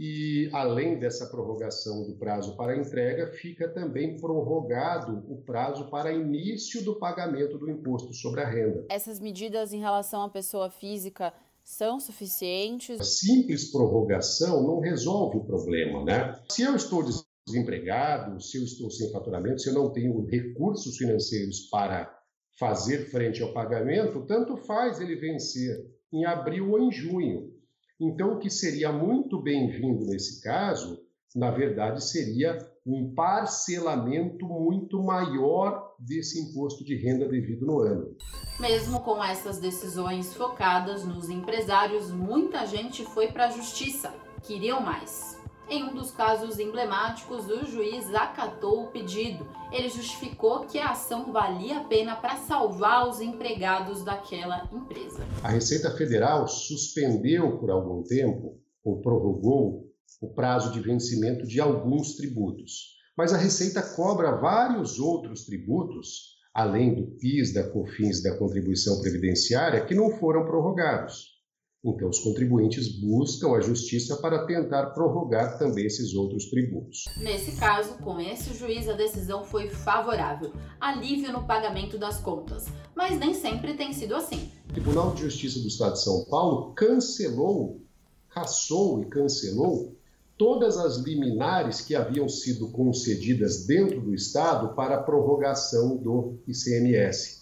e, 0.00 0.48
além 0.52 0.96
dessa 0.96 1.26
prorrogação 1.26 2.06
do 2.06 2.14
prazo 2.14 2.56
para 2.56 2.76
entrega, 2.76 3.32
fica 3.32 3.68
também 3.68 4.16
prorrogado 4.16 5.24
o 5.28 5.42
prazo 5.42 5.90
para 5.90 6.12
início 6.12 6.84
do 6.84 6.94
pagamento 7.00 7.58
do 7.58 7.68
imposto 7.68 8.14
sobre 8.14 8.40
a 8.40 8.48
renda. 8.48 8.86
Essas 8.88 9.18
medidas 9.18 9.72
em 9.72 9.80
relação 9.80 10.22
à 10.22 10.28
pessoa 10.28 10.70
física 10.70 11.34
são 11.64 11.98
suficientes? 11.98 13.00
A 13.00 13.04
simples 13.04 13.72
prorrogação 13.72 14.62
não 14.62 14.78
resolve 14.78 15.38
o 15.38 15.44
problema, 15.44 16.04
né? 16.04 16.40
Se 16.48 16.62
eu 16.62 16.76
estou 16.76 17.04
desempregado, 17.44 18.40
se 18.40 18.56
eu 18.56 18.62
estou 18.62 18.88
sem 18.92 19.10
faturamento, 19.10 19.60
se 19.60 19.70
eu 19.70 19.74
não 19.74 19.92
tenho 19.92 20.24
recursos 20.26 20.96
financeiros 20.96 21.68
para 21.70 22.08
fazer 22.56 23.10
frente 23.10 23.42
ao 23.42 23.52
pagamento, 23.52 24.24
tanto 24.26 24.56
faz 24.58 25.00
ele 25.00 25.16
vencer 25.16 25.76
em 26.12 26.24
abril 26.24 26.70
ou 26.70 26.78
em 26.78 26.92
junho. 26.92 27.57
Então, 28.00 28.34
o 28.34 28.38
que 28.38 28.48
seria 28.48 28.92
muito 28.92 29.42
bem-vindo 29.42 30.04
nesse 30.06 30.40
caso, 30.40 31.00
na 31.34 31.50
verdade, 31.50 32.02
seria 32.02 32.56
um 32.86 33.12
parcelamento 33.12 34.46
muito 34.46 35.02
maior 35.02 35.94
desse 35.98 36.40
imposto 36.40 36.84
de 36.84 36.96
renda 36.96 37.28
devido 37.28 37.66
no 37.66 37.80
ano. 37.80 38.16
Mesmo 38.60 39.00
com 39.00 39.22
essas 39.22 39.58
decisões 39.58 40.32
focadas 40.32 41.04
nos 41.04 41.28
empresários, 41.28 42.10
muita 42.10 42.64
gente 42.66 43.04
foi 43.04 43.28
para 43.32 43.46
a 43.46 43.50
justiça. 43.50 44.14
Queriam 44.42 44.80
mais. 44.80 45.37
Em 45.70 45.84
um 45.84 45.94
dos 45.94 46.10
casos 46.10 46.58
emblemáticos, 46.58 47.46
o 47.50 47.66
juiz 47.66 48.14
acatou 48.14 48.84
o 48.84 48.90
pedido. 48.90 49.46
Ele 49.70 49.90
justificou 49.90 50.60
que 50.64 50.78
a 50.78 50.92
ação 50.92 51.30
valia 51.30 51.80
a 51.80 51.84
pena 51.84 52.16
para 52.16 52.38
salvar 52.38 53.06
os 53.06 53.20
empregados 53.20 54.02
daquela 54.02 54.66
empresa. 54.72 55.26
A 55.44 55.50
Receita 55.50 55.90
Federal 55.90 56.48
suspendeu 56.48 57.58
por 57.58 57.70
algum 57.70 58.02
tempo, 58.02 58.58
ou 58.82 59.02
prorrogou, 59.02 59.86
o 60.22 60.32
prazo 60.32 60.72
de 60.72 60.80
vencimento 60.80 61.46
de 61.46 61.60
alguns 61.60 62.16
tributos. 62.16 62.96
Mas 63.14 63.34
a 63.34 63.36
Receita 63.36 63.82
cobra 63.94 64.40
vários 64.40 64.98
outros 64.98 65.44
tributos, 65.44 66.38
além 66.54 66.94
do 66.94 67.08
PIS, 67.18 67.52
da 67.52 67.70
COFINS 67.70 68.22
da 68.22 68.38
contribuição 68.38 69.02
previdenciária, 69.02 69.84
que 69.84 69.94
não 69.94 70.16
foram 70.18 70.46
prorrogados. 70.46 71.37
Então, 71.84 72.08
os 72.08 72.18
contribuintes 72.18 72.88
buscam 72.88 73.52
a 73.52 73.60
justiça 73.60 74.16
para 74.16 74.44
tentar 74.46 74.86
prorrogar 74.86 75.58
também 75.58 75.86
esses 75.86 76.12
outros 76.12 76.46
tributos. 76.46 77.04
Nesse 77.18 77.52
caso, 77.52 77.94
com 77.98 78.18
esse 78.18 78.52
juiz, 78.52 78.88
a 78.88 78.94
decisão 78.94 79.44
foi 79.44 79.68
favorável 79.70 80.52
alívio 80.80 81.32
no 81.32 81.46
pagamento 81.46 81.96
das 81.96 82.20
contas. 82.20 82.66
Mas 82.96 83.16
nem 83.16 83.32
sempre 83.32 83.74
tem 83.74 83.92
sido 83.92 84.16
assim. 84.16 84.50
O 84.68 84.72
Tribunal 84.72 85.14
de 85.14 85.22
Justiça 85.22 85.60
do 85.60 85.68
Estado 85.68 85.92
de 85.92 86.02
São 86.02 86.24
Paulo 86.24 86.72
cancelou, 86.74 87.80
cassou 88.28 89.00
e 89.00 89.06
cancelou 89.06 89.96
todas 90.36 90.78
as 90.78 90.96
liminares 90.96 91.80
que 91.80 91.94
haviam 91.94 92.28
sido 92.28 92.70
concedidas 92.70 93.66
dentro 93.66 94.00
do 94.00 94.12
Estado 94.12 94.74
para 94.74 94.96
a 94.96 95.02
prorrogação 95.02 95.96
do 95.96 96.38
ICMS. 96.46 97.38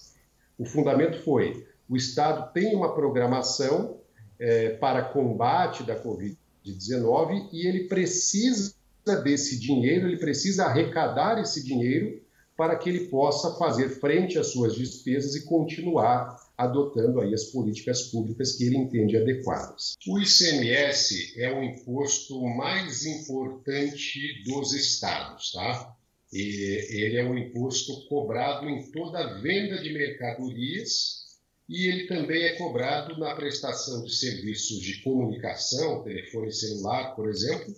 O 0.58 0.66
fundamento 0.66 1.22
foi: 1.22 1.66
o 1.88 1.96
Estado 1.96 2.52
tem 2.52 2.76
uma 2.76 2.94
programação 2.94 3.96
é, 4.38 4.70
para 4.70 5.02
combate 5.02 5.82
da 5.82 6.00
Covid-19 6.02 7.48
e 7.52 7.66
ele 7.66 7.84
precisa 7.84 8.74
desse 9.22 9.58
dinheiro, 9.58 10.08
ele 10.08 10.16
precisa 10.16 10.64
arrecadar 10.64 11.40
esse 11.40 11.62
dinheiro 11.64 12.20
para 12.56 12.74
que 12.76 12.88
ele 12.88 13.06
possa 13.08 13.56
fazer 13.56 14.00
frente 14.00 14.38
às 14.38 14.48
suas 14.48 14.74
despesas 14.74 15.34
e 15.34 15.44
continuar 15.44 16.36
adotando 16.56 17.20
aí 17.20 17.34
as 17.34 17.44
políticas 17.44 18.04
públicas 18.04 18.52
que 18.52 18.64
ele 18.64 18.78
entende 18.78 19.16
adequadas. 19.16 19.94
O 20.08 20.18
ICMS 20.18 21.38
é 21.38 21.52
o 21.52 21.62
imposto 21.62 22.40
mais 22.46 23.04
importante 23.04 24.42
dos 24.44 24.72
estados, 24.72 25.52
tá? 25.52 25.94
E 26.32 26.86
ele 26.90 27.18
é 27.18 27.24
um 27.24 27.36
imposto 27.36 28.08
cobrado 28.08 28.68
em 28.68 28.90
toda 28.90 29.18
a 29.18 29.40
venda 29.40 29.80
de 29.82 29.92
mercadorias 29.92 31.25
e 31.68 31.86
ele 31.86 32.06
também 32.06 32.44
é 32.44 32.56
cobrado 32.56 33.18
na 33.18 33.34
prestação 33.34 34.04
de 34.04 34.14
serviços 34.14 34.80
de 34.80 35.02
comunicação, 35.02 36.02
telefone 36.02 36.52
celular, 36.52 37.14
por 37.16 37.28
exemplo, 37.28 37.74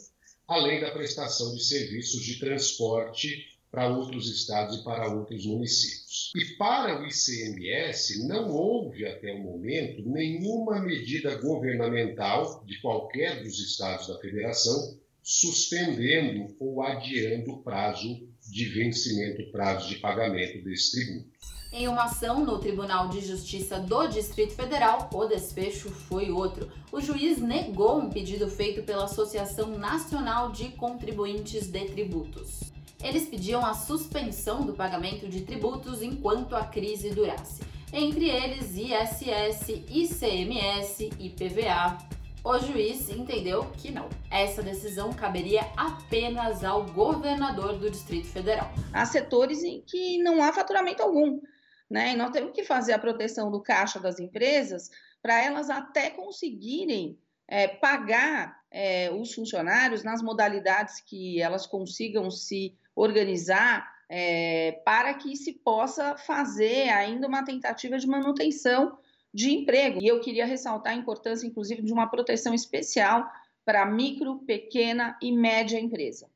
além 0.46 0.80
da 0.80 0.90
prestação 0.90 1.54
de 1.54 1.64
serviços 1.64 2.22
de 2.22 2.38
transporte 2.38 3.58
para 3.70 3.88
outros 3.88 4.30
estados 4.30 4.78
e 4.78 4.84
para 4.84 5.12
outros 5.12 5.44
municípios. 5.44 6.32
E 6.34 6.56
para 6.56 7.00
o 7.00 7.06
ICMS, 7.06 8.26
não 8.26 8.50
houve 8.50 9.06
até 9.06 9.32
o 9.32 9.42
momento 9.42 10.02
nenhuma 10.08 10.80
medida 10.80 11.36
governamental 11.36 12.64
de 12.64 12.80
qualquer 12.80 13.42
dos 13.42 13.58
estados 13.60 14.08
da 14.08 14.18
federação 14.18 14.98
suspendendo 15.22 16.56
ou 16.58 16.82
adiando 16.82 17.52
o 17.52 17.62
prazo 17.62 18.26
de 18.50 18.64
vencimento, 18.64 19.52
prazo 19.52 19.86
de 19.86 19.96
pagamento 19.96 20.64
desse 20.64 20.92
tributo. 20.92 21.28
Em 21.70 21.86
uma 21.86 22.04
ação 22.04 22.46
no 22.46 22.58
Tribunal 22.58 23.08
de 23.08 23.20
Justiça 23.20 23.78
do 23.78 24.06
Distrito 24.06 24.54
Federal, 24.54 25.10
o 25.12 25.26
desfecho 25.26 25.90
foi 25.90 26.30
outro. 26.30 26.70
O 26.90 26.98
juiz 26.98 27.38
negou 27.38 27.98
um 27.98 28.08
pedido 28.08 28.48
feito 28.48 28.82
pela 28.84 29.04
Associação 29.04 29.78
Nacional 29.78 30.50
de 30.50 30.70
Contribuintes 30.70 31.66
de 31.66 31.84
Tributos. 31.84 32.72
Eles 33.04 33.28
pediam 33.28 33.64
a 33.64 33.74
suspensão 33.74 34.64
do 34.64 34.72
pagamento 34.72 35.28
de 35.28 35.42
tributos 35.42 36.00
enquanto 36.00 36.56
a 36.56 36.64
crise 36.64 37.10
durasse, 37.10 37.62
entre 37.92 38.30
eles 38.30 38.74
ISS, 38.74 39.68
ICMS, 39.90 41.10
IPVA. 41.18 41.98
O 42.42 42.58
juiz 42.60 43.10
entendeu 43.10 43.70
que 43.76 43.90
não. 43.90 44.08
Essa 44.30 44.62
decisão 44.62 45.12
caberia 45.12 45.66
apenas 45.76 46.64
ao 46.64 46.86
governador 46.86 47.74
do 47.74 47.90
Distrito 47.90 48.26
Federal. 48.26 48.72
Há 48.90 49.04
setores 49.04 49.62
em 49.62 49.82
que 49.82 50.16
não 50.22 50.42
há 50.42 50.52
faturamento 50.52 51.02
algum, 51.02 51.40
né? 51.90 52.12
E 52.12 52.16
nós 52.16 52.30
temos 52.30 52.52
que 52.52 52.64
fazer 52.64 52.92
a 52.92 52.98
proteção 52.98 53.50
do 53.50 53.60
caixa 53.60 53.98
das 53.98 54.18
empresas 54.18 54.90
para 55.22 55.42
elas 55.42 55.70
até 55.70 56.10
conseguirem 56.10 57.18
é, 57.46 57.66
pagar 57.66 58.58
é, 58.70 59.10
os 59.10 59.34
funcionários 59.34 60.04
nas 60.04 60.22
modalidades 60.22 61.00
que 61.00 61.40
elas 61.40 61.66
consigam 61.66 62.30
se 62.30 62.76
organizar 62.94 63.90
é, 64.08 64.80
para 64.84 65.14
que 65.14 65.36
se 65.36 65.52
possa 65.52 66.16
fazer 66.16 66.88
ainda 66.90 67.26
uma 67.26 67.44
tentativa 67.44 67.98
de 67.98 68.06
manutenção 68.06 68.98
de 69.32 69.50
emprego. 69.50 70.00
E 70.02 70.06
eu 70.06 70.20
queria 70.20 70.46
ressaltar 70.46 70.92
a 70.92 70.96
importância, 70.96 71.46
inclusive, 71.46 71.82
de 71.82 71.92
uma 71.92 72.08
proteção 72.08 72.54
especial 72.54 73.30
para 73.64 73.84
micro, 73.84 74.38
pequena 74.40 75.18
e 75.22 75.30
média 75.30 75.78
empresa. 75.78 76.28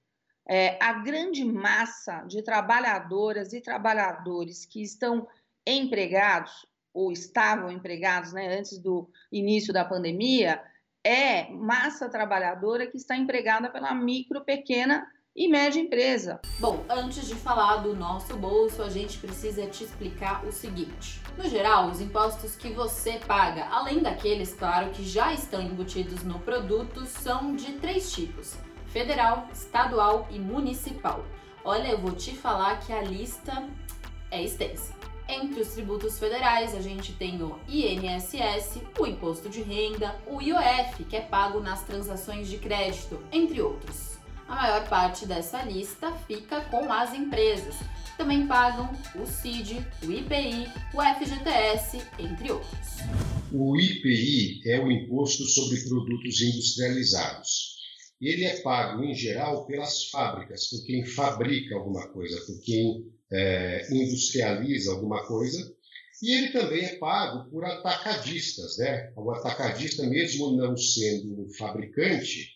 É, 0.46 0.76
a 0.82 0.92
grande 0.94 1.44
massa 1.44 2.22
de 2.22 2.42
trabalhadoras 2.42 3.52
e 3.52 3.60
trabalhadores 3.60 4.66
que 4.66 4.82
estão 4.82 5.26
empregados 5.66 6.66
ou 6.92 7.10
estavam 7.10 7.70
empregados 7.70 8.32
né, 8.32 8.58
antes 8.58 8.78
do 8.78 9.08
início 9.30 9.72
da 9.72 9.84
pandemia 9.84 10.62
é 11.04 11.50
massa 11.50 12.08
trabalhadora 12.08 12.86
que 12.86 12.96
está 12.96 13.16
empregada 13.16 13.68
pela 13.68 13.94
micro, 13.94 14.44
pequena 14.44 15.06
e 15.34 15.48
média 15.48 15.80
empresa. 15.80 16.40
Bom, 16.60 16.84
antes 16.88 17.26
de 17.26 17.34
falar 17.34 17.76
do 17.76 17.96
nosso 17.96 18.36
bolso, 18.36 18.82
a 18.82 18.88
gente 18.88 19.18
precisa 19.18 19.66
te 19.66 19.84
explicar 19.84 20.44
o 20.44 20.52
seguinte. 20.52 21.20
No 21.36 21.48
geral, 21.48 21.88
os 21.88 22.00
impostos 22.00 22.54
que 22.54 22.68
você 22.72 23.18
paga, 23.26 23.64
além 23.64 24.00
daqueles, 24.00 24.52
claro, 24.52 24.90
que 24.90 25.02
já 25.02 25.32
estão 25.32 25.62
embutidos 25.62 26.22
no 26.22 26.38
produto, 26.40 27.06
são 27.06 27.56
de 27.56 27.72
três 27.72 28.12
tipos: 28.12 28.56
federal, 28.88 29.48
estadual 29.52 30.28
e 30.30 30.38
municipal. 30.38 31.24
Olha, 31.64 31.88
eu 31.88 31.98
vou 31.98 32.12
te 32.12 32.36
falar 32.36 32.80
que 32.80 32.92
a 32.92 33.00
lista 33.00 33.66
é 34.30 34.42
extensa. 34.42 34.92
Entre 35.32 35.62
os 35.62 35.68
tributos 35.68 36.18
federais, 36.18 36.74
a 36.74 36.82
gente 36.82 37.14
tem 37.14 37.42
o 37.42 37.58
INSS, 37.66 38.82
o 39.00 39.06
imposto 39.06 39.48
de 39.48 39.62
renda, 39.62 40.14
o 40.26 40.42
IOF, 40.42 41.04
que 41.08 41.16
é 41.16 41.22
pago 41.22 41.58
nas 41.58 41.82
transações 41.84 42.48
de 42.48 42.58
crédito, 42.58 43.18
entre 43.32 43.62
outros. 43.62 44.18
A 44.46 44.54
maior 44.54 44.86
parte 44.90 45.24
dessa 45.24 45.62
lista 45.62 46.12
fica 46.28 46.60
com 46.66 46.92
as 46.92 47.14
empresas, 47.14 47.76
que 47.76 48.18
também 48.18 48.46
pagam 48.46 48.92
o 49.14 49.24
CID, 49.24 49.82
o 50.04 50.12
IPI, 50.12 50.68
o 50.92 51.00
FGTS, 51.00 52.02
entre 52.18 52.52
outros. 52.52 52.98
O 53.50 53.74
IPI 53.80 54.60
é 54.66 54.80
o 54.80 54.92
Imposto 54.92 55.44
sobre 55.44 55.80
Produtos 55.80 56.42
Industrializados. 56.42 57.71
Ele 58.22 58.44
é 58.44 58.60
pago, 58.60 59.02
em 59.02 59.12
geral, 59.12 59.66
pelas 59.66 60.08
fábricas, 60.08 60.68
por 60.68 60.84
quem 60.86 61.04
fabrica 61.04 61.74
alguma 61.74 62.06
coisa, 62.12 62.40
por 62.46 62.60
quem 62.60 63.12
é, 63.32 63.88
industrializa 63.90 64.92
alguma 64.92 65.26
coisa. 65.26 65.74
E 66.22 66.32
ele 66.32 66.52
também 66.52 66.84
é 66.84 66.96
pago 66.98 67.50
por 67.50 67.64
atacadistas. 67.64 68.78
Né? 68.78 69.12
O 69.16 69.28
atacadista, 69.32 70.06
mesmo 70.06 70.56
não 70.56 70.76
sendo 70.76 71.48
fabricante, 71.58 72.48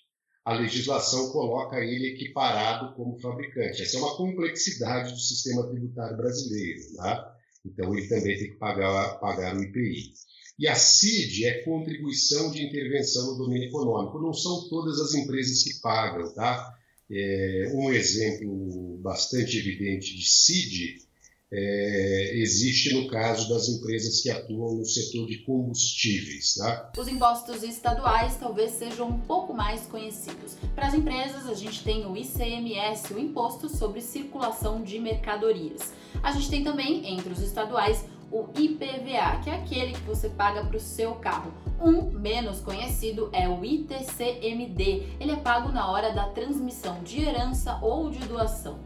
a 0.44 0.54
legislação 0.54 1.32
coloca 1.32 1.80
ele 1.80 2.12
equiparado 2.12 2.94
como 2.94 3.18
fabricante. 3.18 3.82
Essa 3.82 3.96
é 3.96 4.00
uma 4.00 4.16
complexidade 4.16 5.12
do 5.12 5.18
sistema 5.18 5.68
tributário 5.68 6.16
brasileiro. 6.16 6.80
Tá? 6.94 7.36
Então, 7.64 7.92
ele 7.92 8.06
também 8.06 8.38
tem 8.38 8.52
que 8.52 8.58
pagar, 8.58 9.18
pagar 9.18 9.56
o 9.56 9.64
IPI. 9.64 10.12
E 10.58 10.66
a 10.66 10.74
CID 10.74 11.44
é 11.44 11.62
contribuição 11.62 12.50
de 12.50 12.64
intervenção 12.64 13.32
no 13.32 13.38
domínio 13.38 13.68
econômico. 13.68 14.20
Não 14.20 14.32
são 14.32 14.68
todas 14.68 14.98
as 15.00 15.14
empresas 15.14 15.62
que 15.62 15.80
pagam. 15.80 16.32
Tá? 16.32 16.74
É, 17.10 17.72
um 17.74 17.92
exemplo 17.92 18.98
bastante 19.02 19.58
evidente 19.58 20.16
de 20.16 20.26
CID 20.26 21.06
é, 21.52 22.32
existe 22.34 22.92
no 22.92 23.06
caso 23.08 23.48
das 23.48 23.68
empresas 23.68 24.20
que 24.20 24.28
atuam 24.28 24.74
no 24.76 24.84
setor 24.84 25.26
de 25.26 25.38
combustíveis. 25.38 26.54
Tá? 26.54 26.92
Os 26.98 27.06
impostos 27.06 27.62
estaduais 27.62 28.36
talvez 28.36 28.72
sejam 28.72 29.08
um 29.08 29.20
pouco 29.20 29.54
mais 29.54 29.82
conhecidos. 29.82 30.56
Para 30.74 30.88
as 30.88 30.94
empresas, 30.94 31.46
a 31.48 31.54
gente 31.54 31.84
tem 31.84 32.04
o 32.04 32.16
ICMS, 32.16 33.14
o 33.14 33.18
Imposto 33.18 33.68
sobre 33.68 34.00
Circulação 34.00 34.82
de 34.82 34.98
Mercadorias. 34.98 35.92
A 36.22 36.32
gente 36.32 36.50
tem 36.50 36.64
também, 36.64 37.14
entre 37.14 37.32
os 37.32 37.40
estaduais, 37.40 38.04
o 38.30 38.48
IPVA, 38.54 39.40
que 39.42 39.50
é 39.50 39.54
aquele 39.54 39.92
que 39.92 40.00
você 40.02 40.28
paga 40.28 40.64
para 40.64 40.76
o 40.76 40.80
seu 40.80 41.14
carro. 41.16 41.52
Um 41.80 42.10
menos 42.10 42.60
conhecido 42.60 43.28
é 43.32 43.48
o 43.48 43.64
ITCMD. 43.64 45.16
Ele 45.20 45.32
é 45.32 45.36
pago 45.36 45.70
na 45.70 45.90
hora 45.90 46.12
da 46.12 46.28
transmissão 46.30 47.02
de 47.02 47.22
herança 47.22 47.78
ou 47.82 48.10
de 48.10 48.18
doação. 48.20 48.78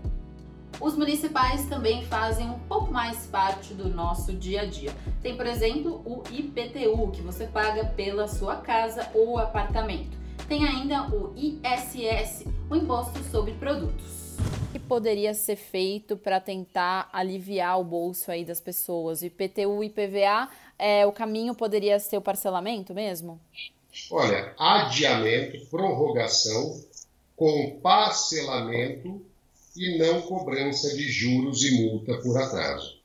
Os 0.81 0.97
municipais 0.97 1.67
também 1.67 2.05
fazem 2.05 2.49
um 2.49 2.59
pouco 2.61 2.91
mais 2.91 3.27
parte 3.27 3.75
do 3.75 3.89
nosso 3.89 4.33
dia 4.33 4.63
a 4.63 4.67
dia. 4.67 4.95
Tem, 5.23 5.37
por 5.37 5.47
exemplo, 5.47 6.01
o 6.07 6.23
IPTU, 6.31 7.11
que 7.11 7.21
você 7.21 7.47
paga 7.47 7.85
pela 7.85 8.27
sua 8.27 8.57
casa 8.57 9.09
ou 9.15 9.39
apartamento. 9.39 10.19
Tem 10.49 10.65
ainda 10.67 11.07
o 11.09 11.35
ISS, 11.37 12.47
o 12.71 12.77
Imposto 12.77 13.23
sobre 13.25 13.53
Produtos. 13.53 14.20
O 14.71 14.73
que 14.73 14.79
poderia 14.79 15.35
ser 15.35 15.57
feito 15.57 16.17
para 16.17 16.39
tentar 16.39 17.11
aliviar 17.13 17.81
o 17.81 17.83
bolso 17.83 18.31
aí 18.31 18.45
das 18.45 18.61
pessoas? 18.61 19.21
O 19.21 19.27
IPTU 19.27 19.83
e 19.83 19.89
IPVA, 19.89 20.49
é, 20.79 21.05
o 21.05 21.11
caminho 21.11 21.57
poderia 21.57 21.99
ser 21.99 22.19
o 22.19 22.23
parcelamento 22.23 22.95
mesmo? 22.95 23.41
Olha, 24.13 24.55
adiamento, 24.57 25.67
prorrogação 25.67 26.81
com 27.35 27.81
parcelamento 27.83 29.21
e 29.77 29.99
não 29.99 30.23
cobrança 30.23 30.95
de 30.95 31.03
juros 31.03 31.65
e 31.65 31.83
multa 31.83 32.19
por 32.19 32.41
atraso. 32.41 33.01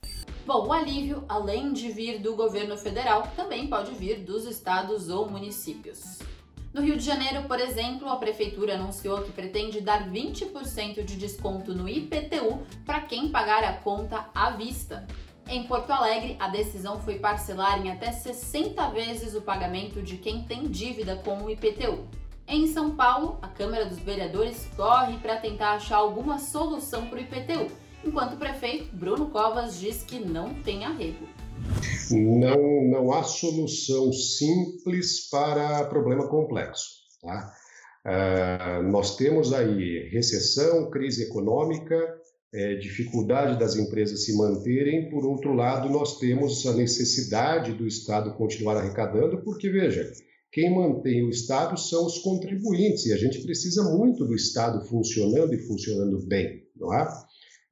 Bom, 0.45 0.67
o 0.67 0.71
alívio, 0.71 1.25
além 1.27 1.73
de 1.73 1.91
vir 1.91 2.19
do 2.19 2.35
governo 2.35 2.77
federal, 2.77 3.27
também 3.35 3.67
pode 3.67 3.91
vir 3.95 4.19
dos 4.19 4.45
estados 4.45 5.09
ou 5.09 5.27
municípios. 5.27 6.19
No 6.75 6.81
Rio 6.81 6.97
de 6.97 7.05
Janeiro, 7.05 7.43
por 7.43 7.57
exemplo, 7.57 8.09
a 8.09 8.17
prefeitura 8.17 8.73
anunciou 8.73 9.21
que 9.21 9.31
pretende 9.31 9.79
dar 9.79 10.09
20% 10.09 11.05
de 11.05 11.15
desconto 11.15 11.73
no 11.73 11.87
IPTU 11.87 12.67
para 12.85 12.99
quem 12.99 13.29
pagar 13.29 13.63
a 13.63 13.71
conta 13.71 14.25
à 14.35 14.49
vista. 14.49 15.07
Em 15.47 15.63
Porto 15.63 15.91
Alegre, 15.91 16.35
a 16.37 16.49
decisão 16.49 16.99
foi 16.99 17.17
parcelar 17.17 17.79
em 17.79 17.89
até 17.89 18.11
60 18.11 18.89
vezes 18.89 19.35
o 19.35 19.41
pagamento 19.41 20.01
de 20.01 20.17
quem 20.17 20.43
tem 20.43 20.67
dívida 20.67 21.15
com 21.15 21.43
o 21.43 21.49
IPTU. 21.49 22.09
Em 22.45 22.67
São 22.67 22.93
Paulo, 22.93 23.39
a 23.41 23.47
Câmara 23.47 23.85
dos 23.85 23.99
Vereadores 23.99 24.69
corre 24.75 25.15
para 25.19 25.37
tentar 25.37 25.75
achar 25.75 25.95
alguma 25.95 26.39
solução 26.39 27.05
para 27.05 27.19
o 27.19 27.21
IPTU, 27.21 27.71
enquanto 28.03 28.33
o 28.33 28.37
prefeito 28.37 28.93
Bruno 28.93 29.27
Covas 29.27 29.79
diz 29.79 30.03
que 30.03 30.19
não 30.19 30.53
tem 30.55 30.83
arrego. 30.83 31.25
Não, 32.11 32.83
não 32.89 33.13
há 33.13 33.23
solução 33.23 34.13
simples 34.13 35.29
para 35.29 35.85
problema 35.85 36.27
complexo. 36.27 36.89
Tá? 37.21 37.53
Uh, 38.05 38.83
nós 38.91 39.15
temos 39.15 39.51
aí 39.51 40.09
recessão, 40.09 40.89
crise 40.91 41.23
econômica, 41.23 41.97
é, 42.53 42.75
dificuldade 42.75 43.59
das 43.59 43.75
empresas 43.75 44.23
se 44.23 44.37
manterem. 44.37 45.09
Por 45.09 45.25
outro 45.25 45.53
lado, 45.53 45.89
nós 45.89 46.19
temos 46.19 46.65
a 46.65 46.73
necessidade 46.73 47.73
do 47.73 47.85
Estado 47.85 48.33
continuar 48.35 48.77
arrecadando, 48.77 49.43
porque, 49.43 49.69
veja, 49.69 50.09
quem 50.51 50.73
mantém 50.73 51.21
o 51.25 51.29
Estado 51.29 51.77
são 51.77 52.05
os 52.05 52.19
contribuintes, 52.19 53.05
e 53.07 53.13
a 53.13 53.17
gente 53.17 53.41
precisa 53.41 53.83
muito 53.83 54.23
do 54.23 54.33
Estado 54.33 54.87
funcionando 54.87 55.53
e 55.53 55.67
funcionando 55.67 56.25
bem, 56.25 56.63
não 56.77 56.93
é? 56.93 57.05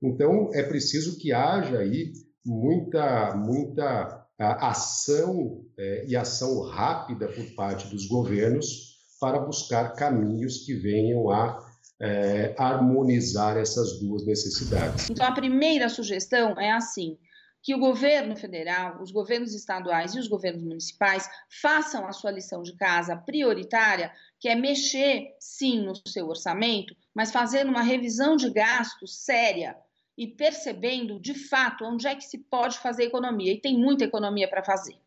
Então, 0.01 0.49
é 0.53 0.61
preciso 0.63 1.17
que 1.17 1.31
haja 1.31 1.77
aí 1.77 2.11
muita, 2.45 3.35
muita 3.35 4.27
ação 4.39 5.65
é, 5.77 6.05
e 6.07 6.15
ação 6.15 6.63
rápida 6.63 7.27
por 7.27 7.45
parte 7.55 7.87
dos 7.87 8.07
governos 8.07 8.93
para 9.19 9.39
buscar 9.39 9.93
caminhos 9.93 10.65
que 10.65 10.73
venham 10.73 11.29
a 11.29 11.59
é, 12.01 12.53
harmonizar 12.57 13.57
essas 13.57 13.99
duas 13.99 14.25
necessidades. 14.25 15.09
Então, 15.09 15.25
a 15.25 15.31
primeira 15.31 15.87
sugestão 15.87 16.59
é 16.59 16.71
assim: 16.71 17.17
que 17.61 17.73
o 17.73 17.79
governo 17.79 18.35
federal, 18.35 19.01
os 19.01 19.11
governos 19.11 19.53
estaduais 19.53 20.13
e 20.13 20.19
os 20.19 20.27
governos 20.27 20.63
municipais 20.63 21.29
façam 21.61 22.05
a 22.05 22.11
sua 22.11 22.31
lição 22.31 22.61
de 22.61 22.75
casa 22.75 23.15
prioritária, 23.15 24.11
que 24.37 24.49
é 24.49 24.55
mexer 24.55 25.29
sim 25.39 25.85
no 25.85 25.93
seu 26.05 26.27
orçamento, 26.27 26.93
mas 27.15 27.31
fazendo 27.31 27.69
uma 27.69 27.81
revisão 27.81 28.35
de 28.35 28.49
gastos 28.51 29.23
séria 29.23 29.77
e 30.17 30.27
percebendo 30.27 31.19
de 31.19 31.33
fato 31.33 31.85
onde 31.85 32.07
é 32.07 32.15
que 32.15 32.23
se 32.23 32.37
pode 32.37 32.77
fazer 32.77 33.03
economia. 33.03 33.53
E 33.53 33.61
tem 33.61 33.77
muita 33.77 34.03
economia 34.03 34.47
para 34.47 34.63
fazer. 34.63 34.97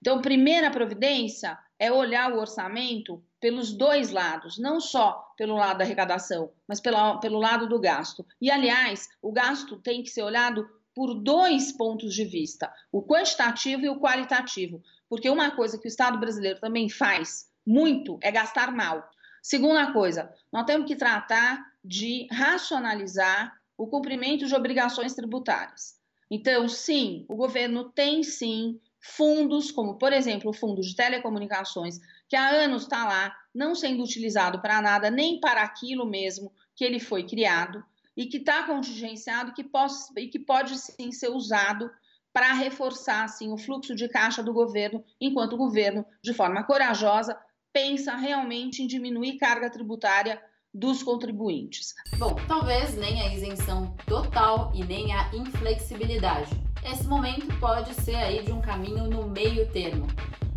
Então, 0.00 0.20
primeira 0.20 0.70
providência 0.70 1.58
é 1.78 1.90
olhar 1.90 2.32
o 2.32 2.38
orçamento 2.38 3.24
pelos 3.40 3.72
dois 3.72 4.10
lados, 4.10 4.58
não 4.58 4.80
só 4.80 5.32
pelo 5.36 5.54
lado 5.54 5.78
da 5.78 5.84
arrecadação, 5.84 6.52
mas 6.68 6.80
pela, 6.80 7.18
pelo 7.20 7.38
lado 7.38 7.68
do 7.68 7.80
gasto. 7.80 8.24
E, 8.40 8.50
aliás, 8.50 9.08
o 9.22 9.32
gasto 9.32 9.78
tem 9.78 10.02
que 10.02 10.10
ser 10.10 10.22
olhado 10.22 10.68
por 10.94 11.14
dois 11.14 11.72
pontos 11.72 12.14
de 12.14 12.24
vista, 12.24 12.72
o 12.92 13.02
quantitativo 13.02 13.84
e 13.84 13.88
o 13.88 13.98
qualitativo, 13.98 14.82
porque 15.08 15.28
uma 15.28 15.50
coisa 15.50 15.78
que 15.78 15.86
o 15.86 15.88
Estado 15.88 16.18
brasileiro 16.18 16.60
também 16.60 16.88
faz 16.88 17.50
muito 17.66 18.18
é 18.22 18.30
gastar 18.30 18.70
mal. 18.70 19.10
Segunda 19.42 19.92
coisa, 19.92 20.32
nós 20.52 20.64
temos 20.64 20.86
que 20.86 20.96
tratar 20.96 21.64
de 21.84 22.26
racionalizar 22.30 23.58
o 23.76 23.86
cumprimento 23.86 24.46
de 24.46 24.54
obrigações 24.54 25.14
tributárias. 25.14 25.94
Então, 26.30 26.68
sim, 26.68 27.24
o 27.28 27.36
governo 27.36 27.90
tem 27.90 28.22
sim 28.22 28.80
fundos, 29.00 29.70
como 29.70 29.98
por 29.98 30.12
exemplo 30.12 30.50
o 30.50 30.54
Fundo 30.54 30.80
de 30.80 30.96
Telecomunicações, 30.96 31.98
que 32.28 32.36
há 32.36 32.48
anos 32.48 32.84
está 32.84 33.04
lá, 33.04 33.36
não 33.54 33.74
sendo 33.74 34.02
utilizado 34.02 34.60
para 34.60 34.80
nada, 34.80 35.10
nem 35.10 35.38
para 35.38 35.62
aquilo 35.62 36.06
mesmo 36.06 36.52
que 36.74 36.84
ele 36.84 36.98
foi 36.98 37.26
criado 37.26 37.84
e 38.16 38.26
que 38.26 38.38
está 38.38 38.62
contingenciado 38.62 39.52
que 39.52 39.62
possa, 39.62 40.12
e 40.16 40.28
que 40.28 40.38
pode 40.38 40.78
sim 40.78 41.12
ser 41.12 41.28
usado 41.28 41.90
para 42.32 42.52
reforçar 42.52 43.24
assim, 43.24 43.52
o 43.52 43.58
fluxo 43.58 43.94
de 43.94 44.08
caixa 44.08 44.42
do 44.42 44.52
governo, 44.52 45.04
enquanto 45.20 45.52
o 45.52 45.58
governo, 45.58 46.04
de 46.22 46.32
forma 46.32 46.64
corajosa, 46.64 47.38
pensa 47.72 48.16
realmente 48.16 48.82
em 48.82 48.86
diminuir 48.86 49.36
carga 49.36 49.70
tributária 49.70 50.42
dos 50.74 51.02
contribuintes. 51.02 51.94
Bom, 52.18 52.34
talvez 52.48 52.96
nem 52.96 53.22
a 53.22 53.32
isenção 53.32 53.94
total 54.06 54.72
e 54.74 54.82
nem 54.82 55.12
a 55.14 55.30
inflexibilidade. 55.32 56.50
Esse 56.82 57.06
momento 57.06 57.46
pode 57.60 57.94
ser 57.94 58.16
aí 58.16 58.42
de 58.44 58.52
um 58.52 58.60
caminho 58.60 59.08
no 59.08 59.28
meio 59.28 59.70
termo. 59.70 60.06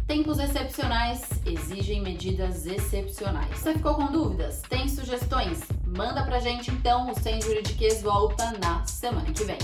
Tempos 0.08 0.40
excepcionais 0.40 1.30
exigem 1.46 2.02
medidas 2.02 2.66
excepcionais. 2.66 3.58
Você 3.58 3.74
ficou 3.74 3.96
com 3.96 4.12
dúvidas? 4.12 4.62
Tem 4.62 4.88
sugestões? 4.88 5.62
Manda 5.86 6.24
pra 6.24 6.40
gente 6.40 6.72
então, 6.72 7.12
o 7.12 7.16
Sem 7.20 7.42
Juridiquês 7.42 8.02
volta 8.02 8.54
na 8.60 8.86
semana 8.86 9.32
que 9.32 9.44
vem. 9.44 9.58